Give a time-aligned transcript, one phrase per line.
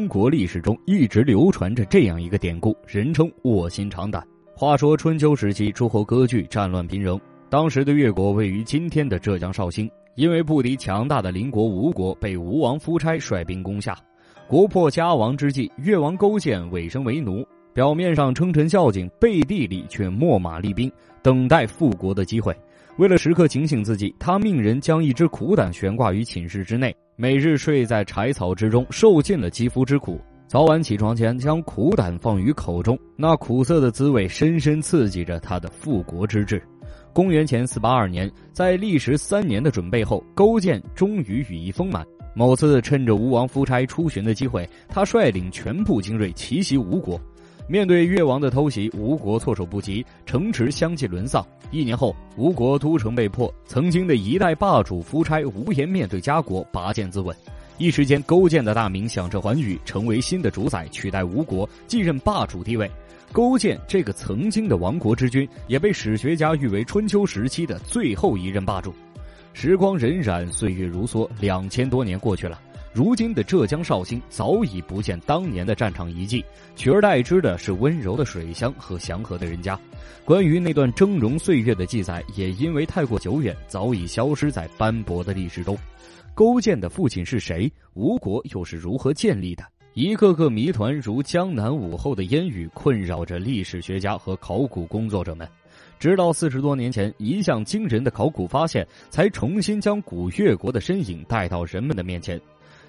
[0.00, 4.26] 中国历史中一直流传着这样一个典故，人称“卧薪尝胆”。
[4.56, 7.20] 话说春秋时期，诸侯割据，战乱频仍。
[7.50, 13.94] 当时的越国位于今天的浙江绍兴，因为不敌强大的邻国吴国，被吴王夫差率兵攻下。
[14.48, 20.90] 国破家亡之际，越王勾践委身为奴，表面上称臣孝敬，背地里却秣马厉兵，
[21.20, 22.56] 等待复国的机会。
[22.96, 26.94] 为了时刻警醒自己，他命人将一只苦胆悬挂于寝室之内。
[27.16, 30.20] 每日睡在柴草之中，受尽了肌肤之苦。
[30.46, 36.62] 早晚起床前，将苦胆放于口中，那苦涩的滋味深深刺激着他的复国之志。
[37.12, 42.04] 公元前四八二年，在历时三年的准备后，勾践终于羽翼丰满。
[42.34, 47.20] 某次趁着吴王夫差出巡的机会，他率领全部精锐奇袭吴国。
[47.66, 51.44] 面对越王的偷袭，吴国措手不及，城池相继沦丧。
[51.70, 57.34] 一年后，吴国都城被破，曾经的一代霸主夫差无颜面对家国，拔剑自刎。
[57.78, 62.90] 一时间，勾践的大名响彻寰宇，成为新的主宰，取代吴国，继任霸主地位。
[63.32, 68.92] 勾践这个曾经的亡国之君，也被史学家誉为春秋时期的最后一任霸主。
[69.52, 72.60] 时光荏苒，岁月如梭，两千多年过去了。
[72.92, 79.78] 如今的浙江绍兴早已不见当年的战场遗迹，取而代之的是温柔的水乡和祥和的人家。
[80.24, 85.78] 关于那段峥嵘岁月的记载，也因为太过久远，早已消失在斑驳的历史中。
[86.34, 87.72] 勾践的父亲是谁？
[87.94, 89.62] 吴国又是如何建立的？
[89.94, 95.48] 一个个谜团如江南午后的烟雨，困扰着历史学家和考古工作者们。
[96.00, 102.40] 直到四十多年前，一项惊人的考古发现，才重新将古越国的身影带到人们的面前。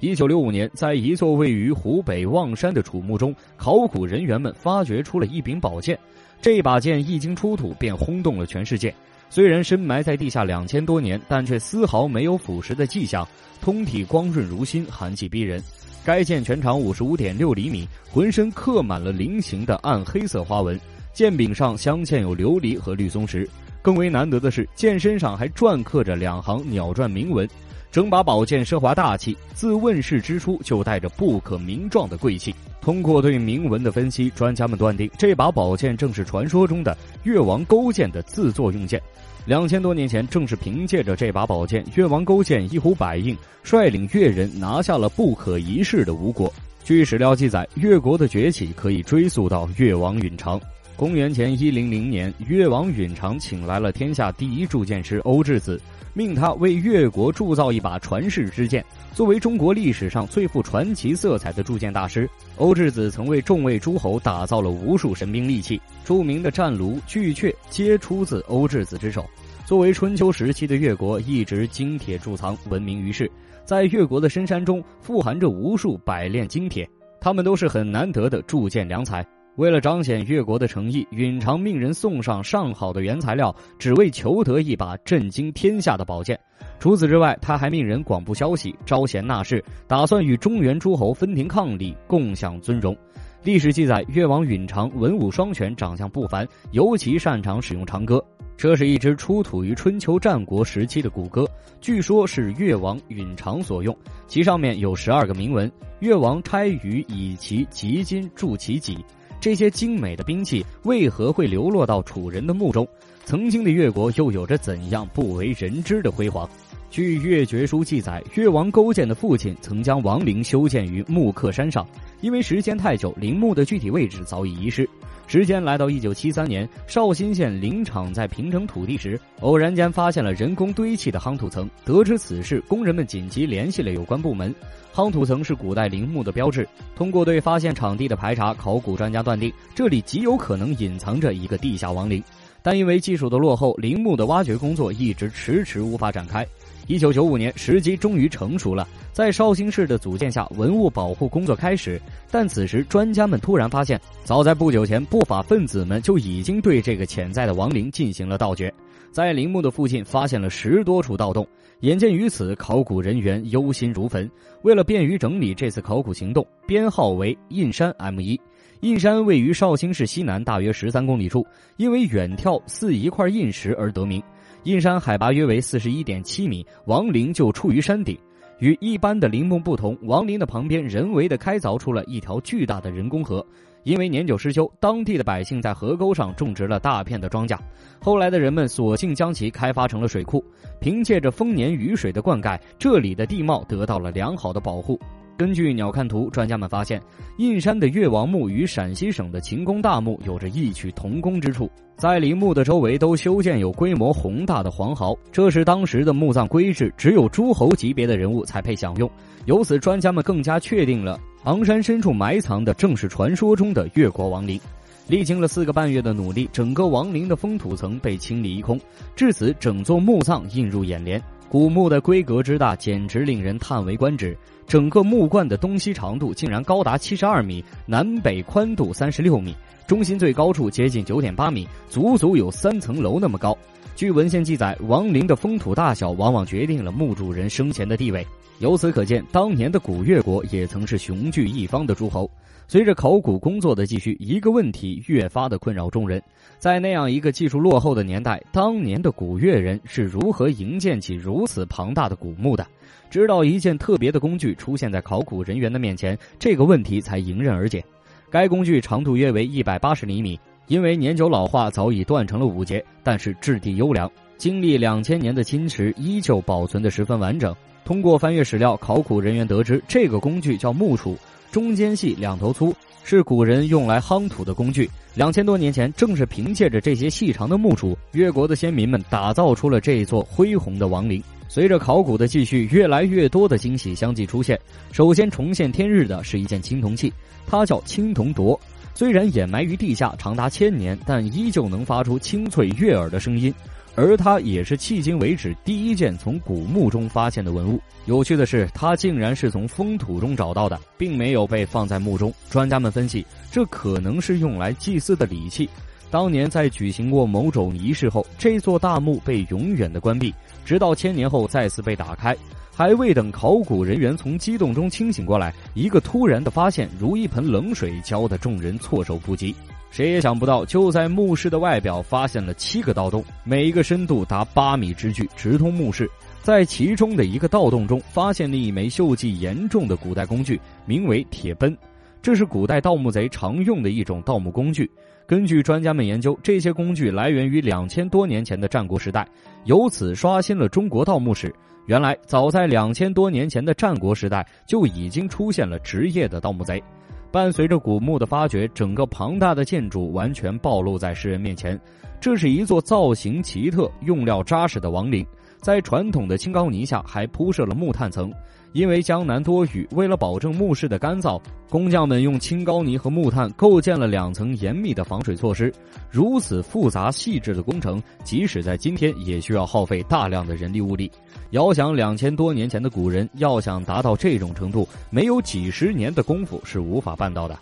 [0.00, 5.98] 一九六五年，在一座位于湖北望山的楚墓中，考古人员们发掘出了一柄宝剑。
[6.42, 8.94] 这把剑一经出土，便轰动了全世界。
[9.30, 13.26] 虽然深埋在地下两千多年，但却丝毫没有腐蚀的迹象，
[13.60, 15.62] 通体光润如新，寒气逼人。
[16.04, 20.78] 该剑全长五十五点六厘米，浑身刻满了菱形的暗黑色花纹，
[21.14, 23.48] 剑柄上镶嵌有琉璃和绿松石。
[23.80, 27.48] 更为难得的是，剑身上还篆刻着两行鸟篆铭文。
[27.94, 32.52] 整把宝剑奢华大气，自问世之初就带着不可名状的贵气。
[32.80, 39.00] 通过对铭文的分析，专家们断定这把宝剑正是传说中的越王勾践的自作用剑。
[39.46, 46.52] 两千多年前，正是凭借着这把宝剑，越王勾践一呼百应，率领越人拿下了不可一世的吴国。
[46.82, 50.60] 据史料记载，越国的崛起可以追溯到越王允长。
[50.96, 55.80] 公元前一零零年，越王允长请来了天下第一铸剑师欧质子。
[56.12, 58.84] 命他为越国铸造一把传世之剑。
[59.12, 69.26] 作为中国历史上最富传奇色彩的铸剑大师，欧质子曾为众位诸侯打造了无数神兵利器，著名的战卢、巨阙皆出自欧质子之手。
[69.66, 73.28] 作为春秋时期的越国，一直精铁铸藏闻名于世，
[73.64, 76.88] 在越国的深山中富含着无数百炼精铁，
[77.20, 79.26] 他们都是很难得的铸剑良才。
[79.56, 86.38] 为了彰显越国的诚意，允常命人送上上好的原材料，只为求得一把震惊天下的宝剑。
[86.80, 92.96] 除此之外，他还命人广布消息，招贤纳士，打算与中原诸侯分庭抗礼，共享尊荣。
[93.44, 98.22] 历史记载，越王允常文武双全，长相不凡，尤其擅长使用长戈。
[98.56, 101.46] 这是一支出土于春秋战国时期的古戈，
[101.80, 105.70] 据说是越王允常所用，其上面有十二个铭文。
[106.00, 108.98] 越王差于以其极金铸其己。
[109.44, 112.88] 这些精美的兵器为何会流落到楚人的墓中？
[113.26, 116.48] 曾经的越国又有着怎样不为人知的辉煌？
[116.88, 121.86] 据《越绝书》记载，越王勾践的父亲曾将王陵修建于木刻山上，
[122.22, 124.88] 因为时间太久，陵墓的具体位置早已遗失。
[125.26, 131.68] 时间来到一九七三年，绍兴县林场在平整土地时，偶然间发现了人工堆砌的夯土层。
[131.84, 134.54] 得知此事，工人们紧急联系了有关部门。
[134.92, 136.68] 夯土层是古代陵墓的标志。
[136.94, 142.22] 通过对发现场地的排查，考古专家断定这里极有可能隐藏着一个地下王陵，
[142.62, 146.46] 但因为技术的落后，陵墓的挖掘工作一直迟迟无法展开。
[146.86, 151.98] 一九九五年，时机终于成熟了，在绍兴市的组建下，文物保护工作开始。
[152.30, 158.72] 但此时，专家们突然发现，早在不久前，不法分子们就已经对这个潜在的亡灵进行了盗掘，
[159.10, 161.46] 在陵墓的附近发现了十多处盗洞。
[161.80, 164.30] 眼见于此，考古人员忧心如焚。
[164.60, 168.38] 为了便于整理这次考古行动，编号为印山 M 一。
[168.80, 171.46] 印山位于绍兴市西南大约十三公里处，
[171.78, 174.22] 因为远眺似一块印石而得名。
[174.64, 178.18] 印山海拔约为四十一点七米，王陵就处于山顶。
[178.60, 183.44] 与一般的陵墓不同，王陵的旁边人为的开凿出了一条巨大的人工河。
[183.82, 187.58] 因为年久失修，当地的百姓在河沟上种植了大片的庄稼。
[188.00, 190.42] 后来的人们索性将其开发成了水库，
[190.80, 194.98] 凭借着丰年雨水的灌溉，这里的地貌得到了良好的保护。
[195.36, 197.02] 根据鸟瞰图，专家们发现，
[197.38, 209.10] 印山的越王墓与陕西省的秦公大墓有着异曲同工之处，在陵墓的周围都修建有规模宏大的皇壕，这是当时的墓葬规制，只有诸侯级别的人物才配享用。
[209.46, 214.60] 由此，专家们更加确定了昂山深处埋藏的正是传说中的越国王陵。
[215.08, 218.80] 历经了四个半月的努力，整个王陵的封土层被清理一空，
[219.16, 221.20] 至此，整座墓葬映入眼帘。
[221.48, 224.36] 古墓的规格之大，简直令人叹为观止。
[224.66, 229.54] 整个墓冠的东西长度竟然高达七十二米，南北宽度三十六米，
[229.86, 233.56] 中心最高处接近九点八米，足足有三层楼那么高。
[233.94, 238.26] 据文献记载，王陵的封土大小往往决定了墓主人生前的地位。
[238.60, 242.30] 由此可见，当年的古越国也曾是雄踞一方的诸侯。
[242.66, 246.22] 随着考古工作的继续，一个问题越发的困扰众人：
[246.58, 252.66] 在那样一个技术落后的年代，当年的古越人是如何营建起如此庞大的古墓的？
[253.10, 257.84] 直到一件特别的工具出现在考古人员的面前，这个问题才迎刃而解。
[258.30, 267.54] 该工具长度约为一百八十厘米，因为年久老化，早已断成了五节，但是质地优良，经历两千年的侵蚀，依旧保存的十分完整。
[267.84, 271.16] 通过翻阅史料，考古人员得知，这个工具叫木杵。
[271.52, 274.90] 中间细，两头粗，是古人用来夯土的工具。
[275.14, 281.22] 两千多年前，正是凭借着这些细长的木杵，越国的先民们打造出了这座恢宏的王陵。
[281.48, 284.58] 随着考古的继续，越来越多的惊喜相继出现。
[284.92, 287.12] 首先重现天日的是一件青铜器，
[287.46, 288.58] 它叫青铜铎。
[288.94, 293.52] 虽然掩埋于地下长达千年，但依旧能发出清脆悦耳的声音。
[293.96, 297.80] 而它也是迄今为止第一件从古墓中发现的文物。
[298.06, 302.34] 有趣的是，它竟然是从封土中找到的，并没有被放在墓中。
[302.50, 305.68] 专家们分析，这可能是用来祭祀的礼器。
[306.14, 310.32] 当年在举行过某种仪式后，这座大墓被永远的关闭，
[310.64, 312.36] 直到千年后再次被打开。
[312.72, 319.52] 还未等考古人员从激动中清醒过来，一个突然的发现如一盆冷水浇得众人措手不及。
[319.90, 326.08] 谁也想不到，就在墓室的外表发现了七个盗洞，每一个深度达八米之巨，直通墓室。
[326.42, 331.76] 在其中的一个盗洞中，发现了一枚锈迹严重的古代工具，名为铁奔。
[332.24, 334.90] 这是古代盗墓贼常用的一种盗墓工具。
[335.26, 339.28] 根据专家们研究，这些工具来源于两千多年前的战国时代，
[339.64, 341.54] 由此刷新了中国盗墓史。
[341.84, 346.82] 原来，早在两千多年前的战国时代，就已经出现了职业的盗墓贼。
[347.30, 351.78] 伴随着古墓的发掘，整个庞大的建筑完全暴露在世人面前。
[352.22, 355.26] 这是一座造型奇特、用料扎实的王陵，
[355.58, 358.32] 在传统的青高泥下还铺设了木炭层。
[358.74, 361.40] 因为江南多雨，为了保证墓室的干燥，
[361.70, 365.72] 工匠们用青高泥和木炭构建了两层严密的防水措施。
[366.10, 371.08] 如此复杂细致的工程，即使在今天也需要耗费大量的人力物力。
[371.50, 377.56] 遥想两千多年前的古人，要想达到这种程度，没有几十年的功夫是无法办到的。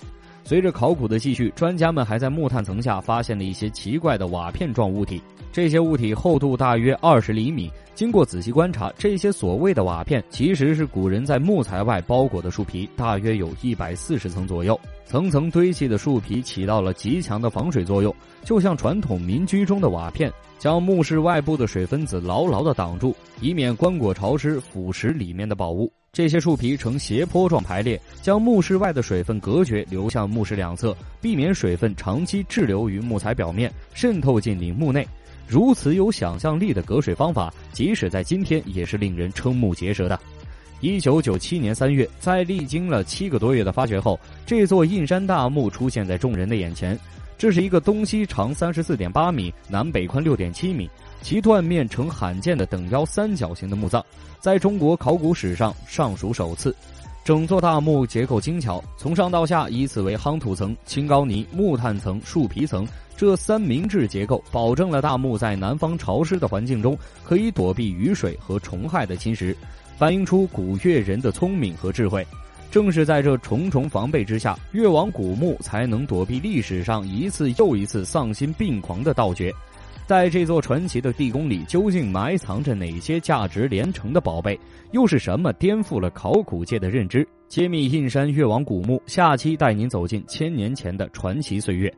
[0.45, 5.23] 随着考古的继续，专家们还在木炭层下发现了一些奇怪的瓦片状物体。
[5.53, 7.71] 这些物体厚度大约二十厘米。
[7.95, 14.79] 经过仔细观察，这些所谓的瓦片其实是古人在木材外包裹的树皮，大约有一百四十层左右。
[15.05, 25.93] 层层堆砌的树皮起到了极强的防水作用，就像传统民居中的瓦片，将墓室外部的水分子牢牢地挡住，以免棺椁潮湿腐蚀里面的宝物。
[26.13, 35.07] 这些树皮呈斜坡状排列，将墓室外的水分隔绝，流向墓室两侧，避免水分长期滞留于木材表面，渗透进陵墓内。
[35.49, 40.19] 如此有想象力的隔水方法，即使在今天也是令人瞠目结舌的。
[40.81, 46.99] 一九九七年三月，在历经了七个多月的发掘后，这座印山大墓出现在众人的眼前。
[47.43, 50.89] 这是一个东西长三十四点八米，南北宽六点七米。
[51.23, 54.01] 其断面呈罕见的等腰三角形的墓葬，
[54.39, 56.73] 在中国考古史上尚属首次。
[57.25, 69.53] 整座大墓结构精巧，从上到下依次为夯土层、青高泥、木炭层、树皮层这三明治结构，保证了大墓在南方潮湿的环境中可以躲避雨水和虫害的侵蚀，
[69.99, 72.25] 反映出古越人的聪明和智慧。
[72.73, 79.53] 正是在这重重防备之下，越王古墓才能躲避历史上一次又一次丧心病狂的盗掘。
[80.07, 84.59] 在这座传奇的地宫里，究竟埋藏着哪些价值连城的宝贝？
[84.93, 87.29] 又是什么颠覆了考古界的认知？
[87.47, 91.93] 揭秘印山越王古墓，下期带您走进千年前的传奇岁月。